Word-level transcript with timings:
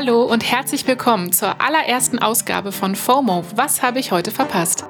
Hallo 0.00 0.22
und 0.22 0.48
herzlich 0.48 0.86
willkommen 0.86 1.32
zur 1.32 1.60
allerersten 1.60 2.20
Ausgabe 2.20 2.70
von 2.70 2.94
FOMO. 2.94 3.42
Was 3.56 3.82
habe 3.82 3.98
ich 3.98 4.12
heute 4.12 4.30
verpasst? 4.30 4.84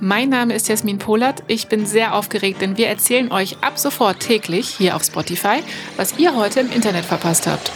Mein 0.00 0.28
Name 0.28 0.52
ist 0.52 0.68
Jasmin 0.68 0.98
Polat. 0.98 1.42
Ich 1.46 1.68
bin 1.68 1.86
sehr 1.86 2.14
aufgeregt, 2.14 2.60
denn 2.60 2.76
wir 2.76 2.88
erzählen 2.88 3.32
euch 3.32 3.56
ab 3.62 3.78
sofort 3.78 4.20
täglich 4.20 4.68
hier 4.68 4.96
auf 4.96 5.04
Spotify, 5.04 5.62
was 5.96 6.18
ihr 6.18 6.36
heute 6.36 6.60
im 6.60 6.70
Internet 6.70 7.06
verpasst 7.06 7.46
habt. 7.46 7.72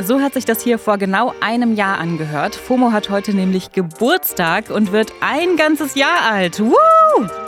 So 0.00 0.22
hat 0.22 0.32
sich 0.32 0.46
das 0.46 0.62
hier 0.62 0.78
vor 0.78 0.96
genau 0.96 1.34
einem 1.42 1.74
Jahr 1.74 1.98
angehört. 1.98 2.54
FOMO 2.54 2.92
hat 2.92 3.10
heute 3.10 3.34
nämlich 3.34 3.72
Geburtstag 3.72 4.70
und 4.70 4.90
wird 4.90 5.12
ein 5.20 5.58
ganzes 5.58 5.96
Jahr 5.96 6.32
alt. 6.32 6.60
Woo! 6.60 7.43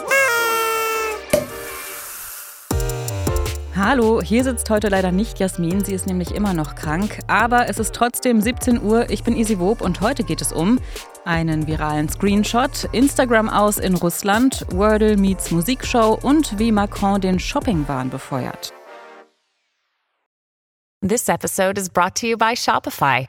Hallo, 3.89 4.21
hier 4.21 4.43
sitzt 4.43 4.69
heute 4.69 4.89
leider 4.89 5.13
nicht 5.13 5.39
Jasmin, 5.39 5.85
sie 5.85 5.95
ist 5.95 6.09
nämlich 6.09 6.35
immer 6.35 6.55
noch 6.55 6.75
krank. 6.75 7.21
Aber 7.29 7.69
es 7.69 7.79
ist 7.79 7.95
trotzdem 7.95 8.41
17 8.41 8.83
Uhr, 8.83 9.09
ich 9.11 9.23
bin 9.23 9.37
Easy 9.37 9.61
Wob 9.61 9.81
und 9.81 10.01
heute 10.01 10.25
geht 10.25 10.41
es 10.41 10.53
um 10.53 10.81
einen 11.25 11.69
viralen 11.69 12.09
Screenshot, 12.09 12.89
Instagram 12.91 13.49
aus 13.49 13.79
in 13.79 13.95
Russland, 13.95 14.67
Wordle 14.73 15.17
meets 15.17 15.53
Musikshow 15.53 16.19
und 16.21 16.59
wie 16.59 16.73
Macron 16.73 17.21
den 17.21 17.39
Shoppingwahn 17.39 18.11
befeuert. 18.11 18.73
This 21.01 21.29
episode 21.29 21.81
is 21.81 21.89
brought 21.89 22.17
to 22.17 22.27
you 22.27 22.37
by 22.37 22.57
Shopify. 22.57 23.29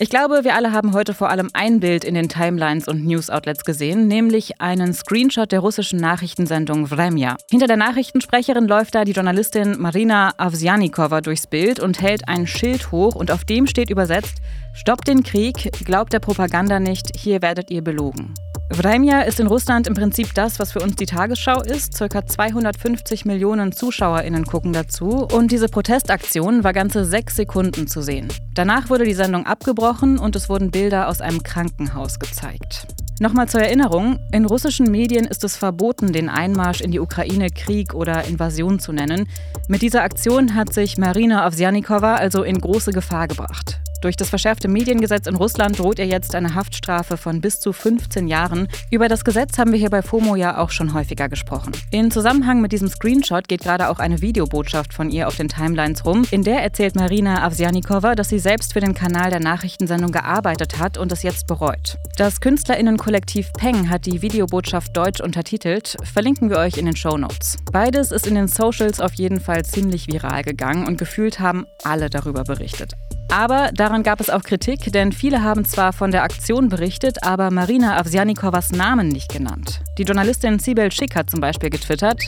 Ich 0.00 0.10
glaube, 0.10 0.42
wir 0.42 0.56
alle 0.56 0.72
haben 0.72 0.92
heute 0.92 1.14
vor 1.14 1.30
allem 1.30 1.50
ein 1.52 1.78
Bild 1.78 2.02
in 2.02 2.14
den 2.14 2.28
Timelines 2.28 2.88
und 2.88 3.04
News-Outlets 3.04 3.64
gesehen, 3.64 4.08
nämlich 4.08 4.60
einen 4.60 4.92
Screenshot 4.92 5.52
der 5.52 5.60
russischen 5.60 6.00
Nachrichtensendung 6.00 6.90
Vremya. 6.90 7.36
Hinter 7.48 7.68
der 7.68 7.76
Nachrichtensprecherin 7.76 8.66
läuft 8.66 8.96
da 8.96 9.04
die 9.04 9.12
Journalistin 9.12 9.80
Marina 9.80 10.32
Avsjanikova 10.36 11.20
durchs 11.20 11.46
Bild 11.46 11.78
und 11.78 12.02
hält 12.02 12.28
ein 12.28 12.48
Schild 12.48 12.90
hoch 12.90 13.14
und 13.14 13.30
auf 13.30 13.44
dem 13.44 13.68
steht 13.68 13.88
übersetzt: 13.88 14.38
Stoppt 14.72 15.06
den 15.06 15.22
Krieg, 15.22 15.70
glaubt 15.84 16.12
der 16.12 16.18
Propaganda 16.18 16.80
nicht, 16.80 17.16
hier 17.16 17.40
werdet 17.40 17.70
ihr 17.70 17.84
belogen. 17.84 18.34
Vremya 18.76 19.20
ist 19.22 19.38
in 19.38 19.46
Russland 19.46 19.86
im 19.86 19.94
Prinzip 19.94 20.34
das, 20.34 20.58
was 20.58 20.72
für 20.72 20.80
uns 20.80 20.96
die 20.96 21.06
Tagesschau 21.06 21.62
ist. 21.62 21.96
Circa 21.96 22.26
250 22.26 23.24
Millionen 23.24 23.70
ZuschauerInnen 23.70 24.44
gucken 24.44 24.72
dazu. 24.72 25.26
Und 25.32 25.52
diese 25.52 25.68
Protestaktion 25.68 26.64
war 26.64 26.72
ganze 26.72 27.04
sechs 27.04 27.36
Sekunden 27.36 27.86
zu 27.86 28.02
sehen. 28.02 28.28
Danach 28.54 28.90
wurde 28.90 29.04
die 29.04 29.14
Sendung 29.14 29.46
abgebrochen 29.46 30.18
und 30.18 30.34
es 30.34 30.48
wurden 30.48 30.72
Bilder 30.72 31.08
aus 31.08 31.20
einem 31.20 31.42
Krankenhaus 31.42 32.18
gezeigt. 32.18 32.88
Nochmal 33.20 33.48
zur 33.48 33.60
Erinnerung, 33.60 34.18
in 34.32 34.44
russischen 34.44 34.90
Medien 34.90 35.24
ist 35.24 35.44
es 35.44 35.56
verboten, 35.56 36.12
den 36.12 36.28
Einmarsch 36.28 36.80
in 36.80 36.90
die 36.90 36.98
Ukraine 36.98 37.50
Krieg 37.50 37.94
oder 37.94 38.24
Invasion 38.24 38.80
zu 38.80 38.92
nennen. 38.92 39.28
Mit 39.68 39.82
dieser 39.82 40.02
Aktion 40.02 40.56
hat 40.56 40.74
sich 40.74 40.98
Marina 40.98 41.46
Avsjanikova 41.46 42.16
also 42.16 42.42
in 42.42 42.60
große 42.60 42.90
Gefahr 42.90 43.28
gebracht. 43.28 43.83
Durch 44.04 44.16
das 44.16 44.28
verschärfte 44.28 44.68
Mediengesetz 44.68 45.26
in 45.26 45.34
Russland 45.34 45.78
droht 45.78 45.98
ihr 45.98 46.04
jetzt 46.04 46.34
eine 46.34 46.54
Haftstrafe 46.54 47.16
von 47.16 47.40
bis 47.40 47.58
zu 47.58 47.72
15 47.72 48.28
Jahren. 48.28 48.68
Über 48.90 49.08
das 49.08 49.24
Gesetz 49.24 49.56
haben 49.56 49.72
wir 49.72 49.78
hier 49.78 49.88
bei 49.88 50.02
FOMO 50.02 50.36
ja 50.36 50.58
auch 50.58 50.68
schon 50.68 50.92
häufiger 50.92 51.30
gesprochen. 51.30 51.72
In 51.90 52.10
Zusammenhang 52.10 52.60
mit 52.60 52.72
diesem 52.72 52.88
Screenshot 52.88 53.48
geht 53.48 53.62
gerade 53.62 53.88
auch 53.88 54.00
eine 54.00 54.20
Videobotschaft 54.20 54.92
von 54.92 55.10
ihr 55.10 55.26
auf 55.26 55.38
den 55.38 55.48
Timelines 55.48 56.04
rum. 56.04 56.26
In 56.30 56.42
der 56.42 56.62
erzählt 56.62 56.96
Marina 56.96 57.46
Avsjanikova, 57.46 58.14
dass 58.14 58.28
sie 58.28 58.38
selbst 58.38 58.74
für 58.74 58.80
den 58.80 58.92
Kanal 58.92 59.30
der 59.30 59.40
Nachrichtensendung 59.40 60.12
gearbeitet 60.12 60.78
hat 60.78 60.98
und 60.98 61.10
es 61.10 61.22
jetzt 61.22 61.46
bereut. 61.46 61.96
Das 62.18 62.42
Künstlerinnenkollektiv 62.42 63.54
Peng 63.54 63.88
hat 63.88 64.04
die 64.04 64.20
Videobotschaft 64.20 64.94
deutsch 64.94 65.22
untertitelt. 65.22 65.96
Verlinken 66.12 66.50
wir 66.50 66.58
euch 66.58 66.76
in 66.76 66.84
den 66.84 66.96
Show 66.96 67.16
Notes. 67.16 67.56
Beides 67.72 68.12
ist 68.12 68.26
in 68.26 68.34
den 68.34 68.48
Socials 68.48 69.00
auf 69.00 69.14
jeden 69.14 69.40
Fall 69.40 69.64
ziemlich 69.64 70.08
viral 70.08 70.42
gegangen 70.42 70.86
und 70.86 70.98
gefühlt 70.98 71.40
haben 71.40 71.64
alle 71.84 72.10
darüber 72.10 72.44
berichtet. 72.44 72.92
Aber 73.30 73.70
daran 73.74 74.02
gab 74.02 74.20
es 74.20 74.30
auch 74.30 74.42
Kritik, 74.42 74.92
denn 74.92 75.12
viele 75.12 75.42
haben 75.42 75.64
zwar 75.64 75.92
von 75.92 76.10
der 76.10 76.22
Aktion 76.22 76.68
berichtet, 76.68 77.22
aber 77.22 77.50
Marina 77.50 77.98
Avsjanikowas 77.98 78.72
Namen 78.72 79.08
nicht 79.08 79.32
genannt. 79.32 79.80
Die 79.98 80.04
Journalistin 80.04 80.58
Sibel 80.58 80.92
Schick 80.92 81.16
hat 81.16 81.30
zum 81.30 81.40
Beispiel 81.40 81.70
getwittert, 81.70 82.20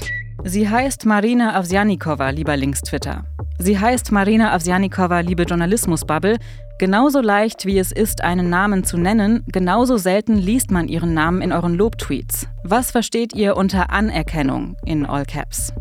Sie 0.45 0.69
heißt 0.69 1.07
Marina 1.07 1.57
Avsjanikova, 1.57 2.31
lieber 2.31 2.57
Links-Twitter. 2.57 3.25
Sie 3.59 3.79
heißt 3.79 4.13
Marina 4.13 4.53
Avsjanikova, 4.53 5.21
liebe 5.21 5.43
Journalismusbubble. 5.43 6.37
Genauso 6.79 7.21
leicht 7.21 7.67
wie 7.67 7.79
es 7.79 7.91
ist, 7.91 8.23
einen 8.23 8.49
Namen 8.49 8.85
zu 8.85 8.99
nennen, 8.99 9.43
genauso 9.49 9.97
selten 9.97 10.37
liest 10.37 10.71
man 10.71 10.89
ihren 10.89 11.15
Namen 11.15 11.43
in 11.43 11.53
euren 11.53 11.75
Lobtweets. 11.75 12.47
Was 12.63 12.91
versteht 12.91 13.35
ihr 13.35 13.57
unter 13.57 13.91
Anerkennung 13.91 14.77
in 14.85 15.07
All 15.07 15.25
Caps? 15.25 15.73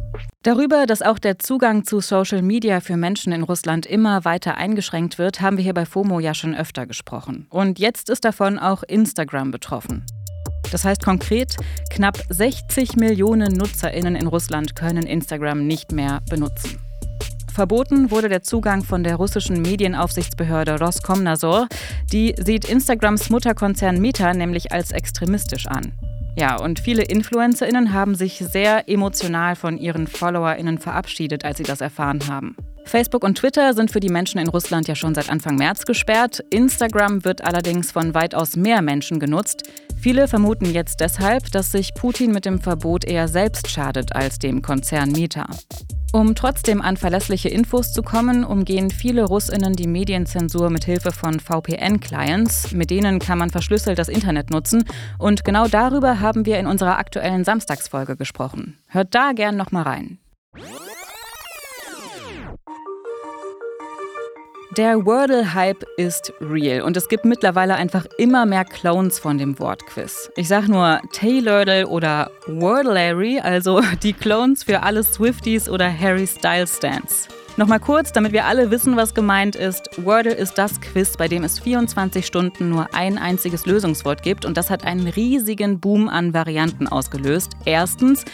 Darüber, 0.45 0.85
dass 0.85 1.01
auch 1.01 1.17
der 1.17 1.39
Zugang 1.39 1.85
zu 1.85 2.01
Social 2.01 2.44
Media 2.44 2.79
für 2.79 2.97
Menschen 2.97 3.33
in 3.33 3.41
Russland 3.41 3.88
immer 3.88 4.25
weiter 4.25 4.57
eingeschränkt 4.57 5.17
wird, 5.17 5.41
haben 5.41 5.57
wir 5.57 5.63
hier 5.63 5.73
bei 5.73 5.88
FOMO 5.88 6.19
ja 6.19 6.35
schon 6.35 6.53
öfter 6.53 6.85
gesprochen. 6.85 7.47
Und 7.50 7.79
jetzt 7.79 8.11
ist 8.11 8.25
davon 8.25 8.59
auch 8.59 8.83
Instagram 8.83 9.50
betroffen. 9.50 10.06
Das 10.72 10.85
heißt 10.85 11.03
konkret, 11.03 11.56
knapp 11.89 12.19
60 12.29 12.95
Millionen 12.95 13.53
Nutzerinnen 13.53 14.16
in 14.16 14.28
Russland 14.28 14.75
können 14.75 15.07
Instagram 15.07 15.66
nicht 15.66 15.91
mehr 15.91 16.22
benutzen. 16.29 16.79
Verboten 17.51 18.12
wurde 18.12 18.29
der 18.29 18.44
Zugang 18.44 18.83
von 18.83 19.03
der 19.03 19.16
russischen 19.16 19.63
Medienaufsichtsbehörde 19.63 20.77
Roskomnadzor. 20.79 21.67
Die 22.12 22.35
sieht 22.38 22.66
Instagrams 22.66 23.31
Mutterkonzern 23.31 24.00
Meta 24.00 24.31
nämlich 24.35 24.72
als 24.72 24.91
extremistisch 24.91 25.66
an. 25.66 25.94
Ja, 26.38 26.57
und 26.57 26.79
viele 26.79 27.03
InfluencerInnen 27.03 27.94
haben 27.94 28.16
sich 28.16 28.40
sehr 28.40 28.90
emotional 28.90 29.56
von 29.56 29.78
ihren 29.78 30.06
FollowerInnen 30.06 30.79
verabschiedet, 30.79 31.46
als 31.46 31.57
sie 31.57 31.63
das 31.63 31.79
erfahren 31.79 32.28
haben. 32.28 32.56
Facebook 32.84 33.23
und 33.23 33.38
Twitter 33.38 33.73
sind 33.73 33.90
für 33.90 34.00
die 34.00 34.09
Menschen 34.09 34.40
in 34.40 34.47
Russland 34.47 34.88
ja 34.88 34.95
schon 34.95 35.16
seit 35.16 35.29
Anfang 35.29 35.56
März 35.56 35.85
gesperrt. 35.85 36.44
Instagram 36.51 37.25
wird 37.25 37.44
allerdings 37.44 37.91
von 37.91 38.13
weitaus 38.13 38.56
mehr 38.56 38.81
Menschen 38.81 39.19
genutzt. 39.19 39.63
Viele 40.00 40.28
vermuten 40.28 40.72
jetzt 40.72 41.00
deshalb, 41.00 41.51
dass 41.51 41.72
sich 41.72 41.94
Putin 41.95 42.31
mit 42.31 42.45
dem 42.45 42.62
Verbot 42.62 43.06
eher 43.06 43.28
selbst 43.28 43.69
schadet 43.69 44.16
als 44.16 44.38
dem 44.38 44.62
Konzern 44.62 45.12
Meta. 45.12 45.47
Um 46.15 46.33
trotzdem 46.33 46.81
an 46.81 46.95
verlässliche 46.95 47.49
Infos 47.49 47.91
zu 47.91 48.01
kommen, 48.01 48.45
umgehen 48.45 48.89
viele 48.89 49.25
Russinnen 49.25 49.73
die 49.73 49.85
Medienzensur 49.85 50.69
mit 50.69 50.85
Hilfe 50.85 51.11
von 51.11 51.41
VPN-Clients. 51.41 52.71
Mit 52.71 52.89
denen 52.89 53.19
kann 53.19 53.37
man 53.37 53.49
verschlüsselt 53.49 53.99
das 53.99 54.07
Internet 54.07 54.49
nutzen. 54.49 54.85
Und 55.19 55.43
genau 55.43 55.67
darüber 55.67 56.21
haben 56.21 56.45
wir 56.45 56.57
in 56.57 56.67
unserer 56.67 56.99
aktuellen 56.99 57.43
Samstagsfolge 57.43 58.15
gesprochen. 58.15 58.77
Hört 58.87 59.13
da 59.13 59.33
gern 59.33 59.57
noch 59.57 59.73
mal 59.73 59.81
rein. 59.81 60.17
Der 64.78 65.06
Wordle-Hype 65.06 65.86
ist 65.96 66.34
real 66.41 66.81
und 66.81 66.97
es 66.97 67.08
gibt 67.08 67.24
mittlerweile 67.24 67.75
einfach 67.75 68.06
immer 68.18 68.46
mehr 68.46 68.66
Clones 68.66 69.19
von 69.19 69.38
dem 69.38 69.58
Wortquiz. 69.58 70.30
Ich 70.36 70.50
sag 70.50 70.68
nur 70.68 71.00
Taylordle 71.13 71.88
oder 71.88 72.30
Wordleary, 72.46 73.40
also 73.40 73.80
die 74.03 74.12
Clones 74.12 74.66
für 74.66 74.84
alle 74.84 75.03
Swifties 75.03 75.69
oder 75.69 75.89
Harry 75.98 76.27
Styles 76.27 76.75
Stands. 76.75 77.30
Nochmal 77.56 77.80
kurz, 77.80 78.12
damit 78.12 78.33
wir 78.33 78.48
alle 78.48 78.69
wissen, 78.69 78.98
was 78.98 79.13
gemeint 79.13 79.56
ist. 79.56 79.89
Wordle 80.04 80.33
ist 80.33 80.57
das 80.57 80.81
Quiz, 80.81 81.16
bei 81.16 81.30
dem 81.30 81.45
es 81.45 81.57
24 81.57 82.25
Stunden 82.25 82.68
nur 82.68 82.94
ein 82.94 83.18
einziges 83.18 83.66
Lösungswort 83.66 84.24
gibt 84.24 84.44
und 84.44 84.57
das 84.57 84.69
hat 84.69 84.83
einen 84.83 85.07
riesigen 85.07 85.80
Boom 85.80 86.10
an 86.10 86.33
Varianten 86.33 86.89
ausgelöst. 86.89 87.54
Erstens, 87.63 88.25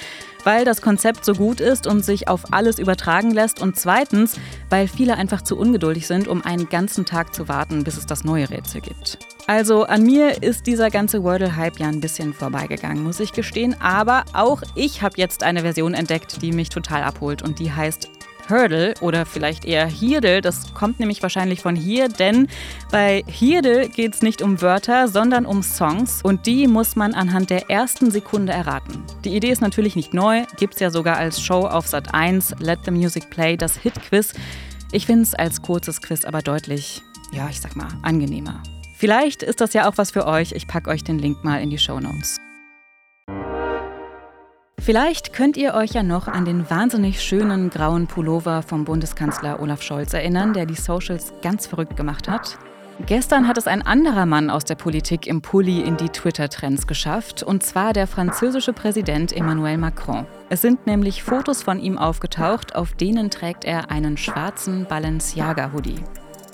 weil 0.45 0.65
das 0.65 0.81
Konzept 0.81 1.25
so 1.25 1.33
gut 1.33 1.59
ist 1.59 1.87
und 1.87 2.03
sich 2.03 2.27
auf 2.27 2.53
alles 2.53 2.79
übertragen 2.79 3.31
lässt 3.31 3.61
und 3.61 3.77
zweitens, 3.77 4.35
weil 4.69 4.87
viele 4.87 5.15
einfach 5.15 5.41
zu 5.41 5.57
ungeduldig 5.57 6.07
sind, 6.07 6.27
um 6.27 6.43
einen 6.43 6.69
ganzen 6.69 7.05
Tag 7.05 7.33
zu 7.33 7.47
warten, 7.47 7.83
bis 7.83 7.97
es 7.97 8.05
das 8.05 8.23
neue 8.23 8.49
Rätsel 8.49 8.81
gibt. 8.81 9.19
Also 9.47 9.83
an 9.83 10.03
mir 10.03 10.43
ist 10.43 10.67
dieser 10.67 10.89
ganze 10.89 11.23
Wordle-Hype 11.23 11.79
ja 11.79 11.87
ein 11.87 11.99
bisschen 11.99 12.33
vorbeigegangen, 12.33 13.03
muss 13.03 13.19
ich 13.19 13.33
gestehen, 13.33 13.75
aber 13.79 14.23
auch 14.33 14.61
ich 14.75 15.01
habe 15.01 15.15
jetzt 15.17 15.43
eine 15.43 15.61
Version 15.61 15.93
entdeckt, 15.93 16.41
die 16.41 16.51
mich 16.51 16.69
total 16.69 17.03
abholt 17.03 17.41
und 17.41 17.59
die 17.59 17.71
heißt 17.71 18.09
Hurdle 18.51 18.93
oder 19.01 19.25
vielleicht 19.25 19.65
eher 19.65 19.87
Hirdel. 19.87 20.41
Das 20.41 20.73
kommt 20.73 20.99
nämlich 20.99 21.23
wahrscheinlich 21.23 21.61
von 21.61 21.75
hier, 21.75 22.09
denn 22.09 22.47
bei 22.91 23.23
Hirdel 23.25 23.89
geht 23.89 24.13
es 24.13 24.21
nicht 24.21 24.41
um 24.41 24.61
Wörter, 24.61 25.07
sondern 25.07 25.45
um 25.45 25.63
Songs 25.63 26.21
und 26.21 26.45
die 26.45 26.67
muss 26.67 26.95
man 26.95 27.13
anhand 27.13 27.49
der 27.49 27.69
ersten 27.69 28.11
Sekunde 28.11 28.53
erraten. 28.53 29.03
Die 29.25 29.35
Idee 29.35 29.49
ist 29.49 29.61
natürlich 29.61 29.95
nicht 29.95 30.13
neu, 30.13 30.43
gibt 30.57 30.75
es 30.75 30.79
ja 30.79 30.91
sogar 30.91 31.17
als 31.17 31.41
Show 31.41 31.65
auf 31.65 31.87
Sat 31.87 32.13
1, 32.13 32.55
Let 32.59 32.79
the 32.85 32.91
Music 32.91 33.29
Play, 33.29 33.57
das 33.57 33.77
Hit-Quiz. 33.77 34.33
Ich 34.91 35.05
finde 35.05 35.23
es 35.23 35.33
als 35.33 35.61
kurzes 35.61 36.01
Quiz 36.01 36.25
aber 36.25 36.41
deutlich, 36.41 37.01
ja, 37.31 37.49
ich 37.49 37.61
sag 37.61 37.75
mal, 37.75 37.87
angenehmer. 38.01 38.61
Vielleicht 38.97 39.41
ist 39.41 39.61
das 39.61 39.73
ja 39.73 39.89
auch 39.89 39.97
was 39.97 40.11
für 40.11 40.27
euch. 40.27 40.51
Ich 40.51 40.67
packe 40.67 40.89
euch 40.89 41.03
den 41.03 41.17
Link 41.17 41.43
mal 41.43 41.61
in 41.61 41.71
die 41.71 41.79
Show 41.79 41.99
Notes. 41.99 42.37
Vielleicht 44.83 45.31
könnt 45.31 45.57
ihr 45.57 45.75
euch 45.75 45.91
ja 45.91 46.01
noch 46.01 46.27
an 46.27 46.43
den 46.43 46.67
wahnsinnig 46.67 47.21
schönen 47.21 47.69
grauen 47.69 48.07
Pullover 48.07 48.63
vom 48.63 48.83
Bundeskanzler 48.83 49.59
Olaf 49.61 49.83
Scholz 49.83 50.11
erinnern, 50.13 50.53
der 50.53 50.65
die 50.65 50.73
Socials 50.73 51.33
ganz 51.43 51.67
verrückt 51.67 51.95
gemacht 51.95 52.27
hat. 52.27 52.57
Gestern 53.05 53.47
hat 53.47 53.59
es 53.59 53.67
ein 53.67 53.83
anderer 53.83 54.25
Mann 54.25 54.49
aus 54.49 54.65
der 54.65 54.73
Politik 54.73 55.27
im 55.27 55.43
Pulli 55.43 55.81
in 55.81 55.97
die 55.97 56.09
Twitter-Trends 56.09 56.87
geschafft, 56.87 57.43
und 57.43 57.61
zwar 57.61 57.93
der 57.93 58.07
französische 58.07 58.73
Präsident 58.73 59.31
Emmanuel 59.33 59.77
Macron. 59.77 60.25
Es 60.49 60.61
sind 60.61 60.87
nämlich 60.87 61.21
Fotos 61.21 61.61
von 61.61 61.79
ihm 61.79 61.99
aufgetaucht, 61.99 62.75
auf 62.75 62.93
denen 62.93 63.29
trägt 63.29 63.65
er 63.65 63.91
einen 63.91 64.17
schwarzen 64.17 64.85
Balenciaga-Hoodie. 64.85 66.03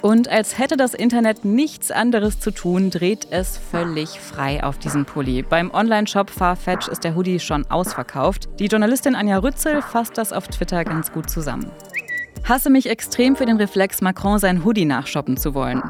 Und 0.08 0.30
als 0.30 0.58
hätte 0.58 0.78
das 0.78 0.94
Internet 0.94 1.44
nichts 1.44 1.92
anderes 1.92 2.40
zu 2.40 2.52
tun, 2.52 2.92
dreht 2.92 3.28
es 3.30 3.58
völlig 3.58 4.22
frei 4.22 4.64
auf 4.64 4.78
diesen 4.78 5.04
Pulli. 5.04 5.42
Beim 5.42 5.70
Online-Shop 5.70 6.30
Farfetch 6.30 6.88
ist 6.88 7.04
der 7.04 7.14
Hoodie 7.14 7.42
schon 7.42 7.66
ausverkauft. 7.70 8.48
Die 8.58 8.68
Journalistin 8.68 9.16
Anja 9.16 9.40
Rützel 9.40 9.82
fasst 9.82 10.18
das 10.18 10.32
auf 10.32 10.48
Twitter 10.48 10.86
ganz 10.86 11.12
gut 11.12 11.30
zusammen. 11.30 11.70
Hasse 12.46 12.70
mich 12.70 12.90
extrem 12.90 13.36
für 13.36 13.46
den 13.46 13.58
Reflex, 13.58 14.00
Macron 14.00 14.40
sein 14.40 14.64
Hoodie 14.64 14.86
nachshoppen 14.86 15.36
zu 15.36 15.54
wollen. 15.54 15.84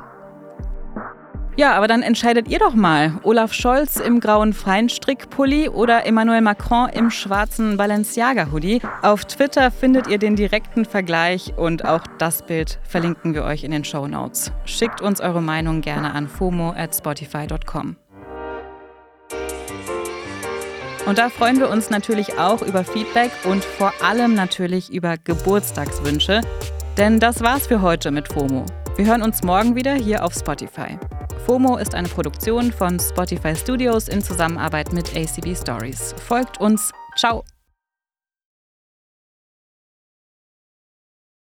Ja, 1.57 1.73
aber 1.73 1.87
dann 1.87 2.03
entscheidet 2.03 2.47
ihr 2.49 2.59
doch 2.59 2.75
mal. 2.75 3.19
Olaf 3.23 3.51
Scholz 3.51 3.97
im 3.97 4.19
grauen 4.19 4.53
Feinstrickpulli 4.53 5.69
oder 5.69 6.05
Emmanuel 6.05 6.41
Macron 6.41 6.87
im 6.89 7.09
schwarzen 7.09 7.77
Balenciaga-Hoodie. 7.77 8.81
Auf 9.01 9.25
Twitter 9.25 9.71
findet 9.71 10.05
ihr 10.05 10.19
den 10.19 10.35
direkten 10.35 10.85
Vergleich 10.85 11.55
und 11.57 11.83
auch 11.83 12.03
das 12.19 12.43
Bild 12.43 12.77
verlinken 12.83 13.33
wir 13.33 13.43
euch 13.43 13.63
in 13.63 13.71
den 13.71 13.83
Show 13.83 14.07
Notes. 14.07 14.51
Schickt 14.65 15.01
uns 15.01 15.19
eure 15.19 15.41
Meinung 15.41 15.81
gerne 15.81 16.13
an 16.13 16.27
fomo 16.27 16.75
at 16.77 16.95
spotify.com. 16.95 17.95
Und 21.07 21.17
da 21.17 21.29
freuen 21.29 21.59
wir 21.59 21.71
uns 21.71 21.89
natürlich 21.89 22.37
auch 22.37 22.61
über 22.61 22.83
Feedback 22.83 23.31
und 23.45 23.63
vor 23.63 23.93
allem 24.03 24.35
natürlich 24.35 24.93
über 24.93 25.15
Geburtstagswünsche. 25.17 26.41
Denn 26.97 27.19
das 27.19 27.41
war's 27.41 27.65
für 27.65 27.81
heute 27.81 28.11
mit 28.11 28.27
FOMO. 28.27 28.63
Wir 28.95 29.05
hören 29.05 29.23
uns 29.23 29.41
morgen 29.41 29.75
wieder 29.75 29.93
hier 29.95 30.23
auf 30.23 30.33
Spotify. 30.33 30.99
FOMO 31.47 31.77
ist 31.77 31.95
eine 31.95 32.09
Produktion 32.09 32.73
von 32.73 32.99
Spotify 32.99 33.55
Studios 33.55 34.09
in 34.09 34.21
Zusammenarbeit 34.21 34.91
mit 34.91 35.15
ACB 35.15 35.55
Stories. 35.55 36.13
Folgt 36.27 36.59
uns. 36.59 36.91
Ciao. 37.15 37.45